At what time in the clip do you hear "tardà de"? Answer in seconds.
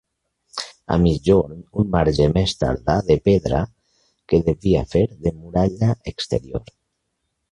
2.63-3.17